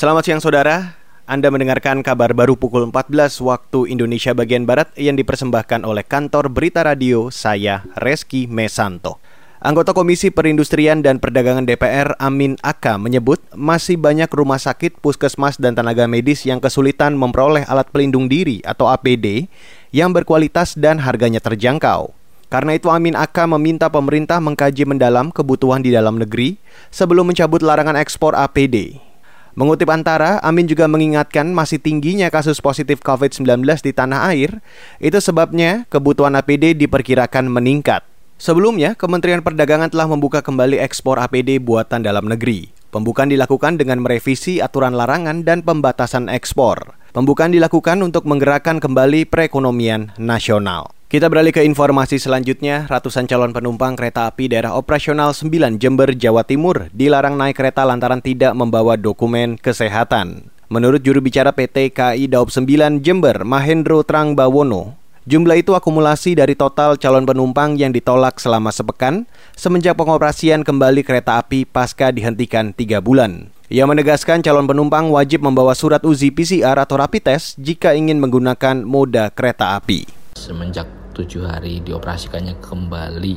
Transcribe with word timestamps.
Selamat 0.00 0.24
siang 0.24 0.40
saudara, 0.40 0.96
Anda 1.28 1.52
mendengarkan 1.52 2.00
kabar 2.00 2.32
baru 2.32 2.56
pukul 2.56 2.88
14 2.88 3.36
waktu 3.44 3.92
Indonesia 3.92 4.32
bagian 4.32 4.64
Barat 4.64 4.88
yang 4.96 5.12
dipersembahkan 5.12 5.84
oleh 5.84 6.00
kantor 6.08 6.48
Berita 6.48 6.80
Radio 6.80 7.28
saya, 7.28 7.84
Reski 8.00 8.48
Mesanto. 8.48 9.20
Anggota 9.60 9.92
Komisi 9.92 10.32
Perindustrian 10.32 11.04
dan 11.04 11.20
Perdagangan 11.20 11.68
DPR 11.68 12.16
Amin 12.16 12.56
Aka 12.64 12.96
menyebut 12.96 13.44
masih 13.52 14.00
banyak 14.00 14.32
rumah 14.32 14.56
sakit, 14.56 15.04
puskesmas, 15.04 15.60
dan 15.60 15.76
tenaga 15.76 16.08
medis 16.08 16.48
yang 16.48 16.64
kesulitan 16.64 17.12
memperoleh 17.12 17.68
alat 17.68 17.92
pelindung 17.92 18.24
diri 18.24 18.64
atau 18.64 18.88
APD 18.88 19.52
yang 19.92 20.16
berkualitas 20.16 20.80
dan 20.80 20.96
harganya 21.04 21.44
terjangkau. 21.44 22.16
Karena 22.48 22.72
itu 22.72 22.88
Amin 22.88 23.20
Aka 23.20 23.44
meminta 23.44 23.92
pemerintah 23.92 24.40
mengkaji 24.40 24.88
mendalam 24.88 25.28
kebutuhan 25.28 25.84
di 25.84 25.92
dalam 25.92 26.16
negeri 26.16 26.56
sebelum 26.88 27.28
mencabut 27.28 27.60
larangan 27.60 28.00
ekspor 28.00 28.32
APD. 28.32 29.09
Mengutip 29.58 29.90
Antara, 29.90 30.38
Amin 30.46 30.70
juga 30.70 30.86
mengingatkan 30.86 31.50
masih 31.50 31.82
tingginya 31.82 32.30
kasus 32.30 32.62
positif 32.62 33.02
COVID-19 33.02 33.66
di 33.82 33.90
tanah 33.90 34.30
air. 34.30 34.62
Itu 35.02 35.18
sebabnya 35.18 35.90
kebutuhan 35.90 36.38
APD 36.38 36.78
diperkirakan 36.78 37.50
meningkat. 37.50 38.06
Sebelumnya, 38.40 38.94
Kementerian 38.94 39.42
Perdagangan 39.42 39.90
telah 39.90 40.08
membuka 40.08 40.40
kembali 40.40 40.80
ekspor 40.80 41.20
APD 41.20 41.60
buatan 41.60 42.00
dalam 42.00 42.30
negeri. 42.30 42.72
Pembukaan 42.90 43.30
dilakukan 43.30 43.78
dengan 43.78 44.02
merevisi 44.02 44.58
aturan 44.58 44.94
larangan 44.94 45.46
dan 45.46 45.62
pembatasan 45.62 46.26
ekspor. 46.26 46.98
Pembukaan 47.10 47.50
dilakukan 47.54 48.02
untuk 48.02 48.26
menggerakkan 48.26 48.78
kembali 48.78 49.26
perekonomian 49.26 50.14
nasional. 50.18 50.90
Kita 51.10 51.26
beralih 51.26 51.50
ke 51.50 51.66
informasi 51.66 52.22
selanjutnya, 52.22 52.86
ratusan 52.86 53.26
calon 53.26 53.50
penumpang 53.50 53.98
kereta 53.98 54.30
api 54.30 54.46
daerah 54.46 54.78
operasional 54.78 55.34
9 55.34 55.82
Jember, 55.82 56.14
Jawa 56.14 56.46
Timur 56.46 56.86
dilarang 56.94 57.34
naik 57.34 57.58
kereta 57.58 57.82
lantaran 57.82 58.22
tidak 58.22 58.54
membawa 58.54 58.94
dokumen 58.94 59.58
kesehatan. 59.58 60.54
Menurut 60.70 61.02
juru 61.02 61.18
bicara 61.18 61.50
PT 61.50 61.90
KAI 61.98 62.30
Daop 62.30 62.54
9 62.54 63.02
Jember, 63.02 63.42
Mahendro 63.42 64.06
Trang 64.06 64.38
Bawono, 64.38 64.94
jumlah 65.26 65.58
itu 65.58 65.74
akumulasi 65.74 66.38
dari 66.38 66.54
total 66.54 66.94
calon 66.94 67.26
penumpang 67.26 67.74
yang 67.74 67.90
ditolak 67.90 68.38
selama 68.38 68.70
sepekan 68.70 69.26
semenjak 69.58 69.98
pengoperasian 69.98 70.62
kembali 70.62 71.02
kereta 71.02 71.42
api 71.42 71.66
pasca 71.66 72.14
dihentikan 72.14 72.70
tiga 72.70 73.02
bulan. 73.02 73.50
Ia 73.66 73.82
menegaskan 73.82 74.46
calon 74.46 74.70
penumpang 74.70 75.10
wajib 75.10 75.42
membawa 75.42 75.74
surat 75.74 76.06
uji 76.06 76.30
PCR 76.30 76.78
atau 76.78 77.02
rapid 77.02 77.34
test 77.34 77.58
jika 77.58 77.98
ingin 77.98 78.22
menggunakan 78.22 78.86
moda 78.86 79.26
kereta 79.34 79.74
api. 79.74 80.06
Semenjak 80.38 80.99
tujuh 81.12 81.46
hari 81.46 81.82
dioperasikannya 81.84 82.58
kembali. 82.62 83.36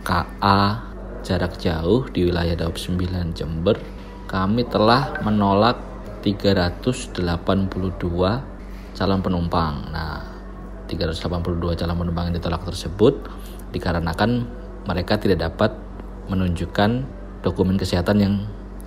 KA 0.00 0.60
jarak 1.20 1.60
jauh 1.60 2.08
di 2.08 2.28
wilayah 2.28 2.56
Daop 2.56 2.80
9 2.80 3.36
Jember. 3.36 3.76
Kami 4.24 4.64
telah 4.66 5.20
menolak 5.20 5.76
382 6.24 7.20
calon 8.96 9.20
penumpang. 9.20 9.74
Nah 9.92 10.22
382 10.88 11.78
calon 11.78 11.96
penumpang 11.96 12.24
yang 12.30 12.36
ditolak 12.36 12.62
tersebut 12.66 13.14
dikarenakan 13.70 14.46
mereka 14.88 15.20
tidak 15.20 15.50
dapat 15.50 15.76
menunjukkan 16.30 17.04
dokumen 17.44 17.76
kesehatan 17.76 18.16
yang 18.20 18.34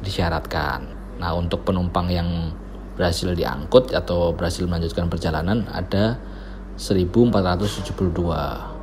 disyaratkan. 0.03 0.89
Nah 1.19 1.31
untuk 1.37 1.63
penumpang 1.63 2.09
yang 2.09 2.51
berhasil 2.93 3.33
diangkut 3.33 3.89
atau 3.93 4.33
berhasil 4.37 4.65
melanjutkan 4.69 5.09
perjalanan 5.09 5.65
ada 5.73 6.21
1472. 6.77 8.73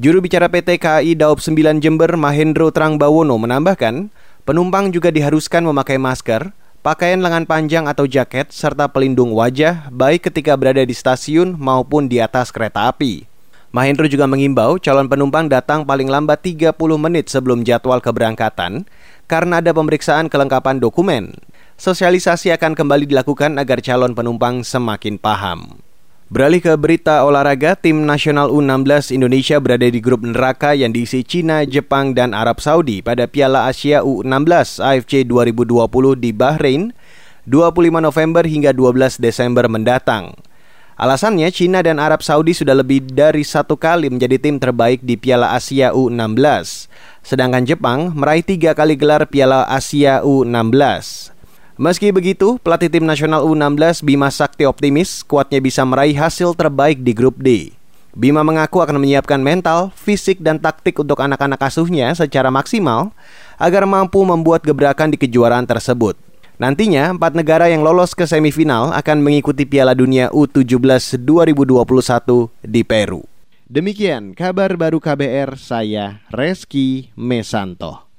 Juru 0.00 0.18
bicara 0.24 0.48
PT 0.48 0.80
KAI 0.80 1.12
Daop 1.12 1.36
9 1.36 1.84
Jember 1.84 2.16
Mahendro 2.16 2.72
Trangbawono 2.72 3.36
menambahkan, 3.36 4.08
penumpang 4.48 4.88
juga 4.88 5.12
diharuskan 5.12 5.68
memakai 5.68 6.00
masker, 6.00 6.48
pakaian 6.80 7.20
lengan 7.20 7.44
panjang 7.44 7.84
atau 7.84 8.08
jaket, 8.08 8.48
serta 8.50 8.88
pelindung 8.88 9.36
wajah 9.36 9.92
baik 9.92 10.32
ketika 10.32 10.56
berada 10.56 10.80
di 10.80 10.96
stasiun 10.96 11.60
maupun 11.60 12.08
di 12.08 12.24
atas 12.24 12.48
kereta 12.48 12.88
api. 12.88 13.28
Mahendro 13.72 14.08
juga 14.08 14.28
mengimbau 14.28 14.80
calon 14.80 15.08
penumpang 15.08 15.48
datang 15.48 15.84
paling 15.84 16.08
lambat 16.08 16.40
30 16.44 16.72
menit 16.96 17.28
sebelum 17.28 17.60
jadwal 17.60 18.00
keberangkatan 18.00 18.88
karena 19.28 19.60
ada 19.60 19.72
pemeriksaan 19.76 20.32
kelengkapan 20.32 20.80
dokumen. 20.80 21.36
Sosialisasi 21.76 22.48
akan 22.52 22.72
kembali 22.72 23.08
dilakukan 23.08 23.60
agar 23.60 23.84
calon 23.84 24.16
penumpang 24.16 24.64
semakin 24.64 25.20
paham. 25.20 25.81
Beralih 26.32 26.64
ke 26.64 26.72
berita 26.80 27.28
olahraga, 27.28 27.76
tim 27.76 28.08
nasional 28.08 28.48
U16 28.48 29.12
Indonesia 29.12 29.60
berada 29.60 29.84
di 29.84 30.00
grup 30.00 30.24
neraka 30.24 30.72
yang 30.72 30.88
diisi 30.88 31.20
Cina, 31.20 31.60
Jepang, 31.68 32.16
dan 32.16 32.32
Arab 32.32 32.56
Saudi 32.56 33.04
pada 33.04 33.28
Piala 33.28 33.68
Asia 33.68 34.00
U16 34.00 34.80
AFC 34.80 35.28
2020 35.28 35.84
di 36.16 36.32
Bahrain 36.32 36.96
25 37.44 38.00
November 38.00 38.48
hingga 38.48 38.72
12 38.72 39.20
Desember 39.20 39.68
mendatang. 39.68 40.32
Alasannya, 40.96 41.52
Cina 41.52 41.84
dan 41.84 42.00
Arab 42.00 42.24
Saudi 42.24 42.56
sudah 42.56 42.80
lebih 42.80 43.12
dari 43.12 43.44
satu 43.44 43.76
kali 43.76 44.08
menjadi 44.08 44.40
tim 44.40 44.56
terbaik 44.56 45.04
di 45.04 45.20
Piala 45.20 45.52
Asia 45.52 45.92
U16. 45.92 46.88
Sedangkan 47.20 47.68
Jepang 47.68 48.08
meraih 48.16 48.40
tiga 48.40 48.72
kali 48.72 48.96
gelar 48.96 49.28
Piala 49.28 49.68
Asia 49.68 50.24
U16. 50.24 51.31
Meski 51.82 52.14
begitu, 52.14 52.62
pelatih 52.62 52.86
tim 52.86 53.02
nasional 53.02 53.42
U16 53.42 54.06
Bima 54.06 54.30
Sakti 54.30 54.62
optimis 54.62 55.26
kuatnya 55.26 55.58
bisa 55.58 55.82
meraih 55.82 56.14
hasil 56.14 56.54
terbaik 56.54 57.02
di 57.02 57.10
grup 57.10 57.42
D. 57.42 57.74
Bima 58.14 58.46
mengaku 58.46 58.78
akan 58.78 59.02
menyiapkan 59.02 59.42
mental, 59.42 59.90
fisik, 59.98 60.38
dan 60.38 60.62
taktik 60.62 60.94
untuk 61.02 61.18
anak-anak 61.18 61.58
asuhnya 61.58 62.14
secara 62.14 62.54
maksimal 62.54 63.10
agar 63.58 63.82
mampu 63.82 64.22
membuat 64.22 64.62
gebrakan 64.62 65.10
di 65.10 65.18
kejuaraan 65.18 65.66
tersebut. 65.66 66.14
Nantinya, 66.54 67.18
empat 67.18 67.34
negara 67.34 67.66
yang 67.66 67.82
lolos 67.82 68.14
ke 68.14 68.30
semifinal 68.30 68.94
akan 68.94 69.18
mengikuti 69.18 69.66
Piala 69.66 69.98
Dunia 69.98 70.30
U17 70.30 71.18
2021 71.18 71.82
di 72.62 72.86
Peru. 72.86 73.26
Demikian 73.66 74.38
kabar 74.38 74.78
baru 74.78 75.02
KBR, 75.02 75.58
saya 75.58 76.22
Reski 76.30 77.10
Mesanto. 77.18 78.11